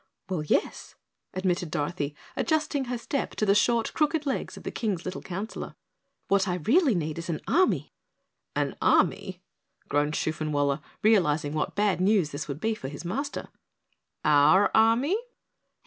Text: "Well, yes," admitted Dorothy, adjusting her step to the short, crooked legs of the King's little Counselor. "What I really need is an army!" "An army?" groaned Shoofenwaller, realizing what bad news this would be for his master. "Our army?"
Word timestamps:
"Well, 0.29 0.41
yes," 0.41 0.95
admitted 1.35 1.69
Dorothy, 1.69 2.15
adjusting 2.35 2.85
her 2.85 2.97
step 2.97 3.35
to 3.35 3.45
the 3.45 3.53
short, 3.53 3.93
crooked 3.93 4.25
legs 4.25 4.57
of 4.57 4.63
the 4.63 4.71
King's 4.71 5.05
little 5.05 5.21
Counselor. 5.21 5.75
"What 6.27 6.47
I 6.47 6.55
really 6.55 6.95
need 6.95 7.19
is 7.19 7.29
an 7.29 7.39
army!" 7.47 7.93
"An 8.55 8.75
army?" 8.81 9.43
groaned 9.89 10.15
Shoofenwaller, 10.15 10.81
realizing 11.03 11.53
what 11.53 11.75
bad 11.75 12.01
news 12.01 12.31
this 12.31 12.47
would 12.47 12.59
be 12.59 12.73
for 12.73 12.87
his 12.87 13.05
master. 13.05 13.49
"Our 14.25 14.71
army?" 14.73 15.15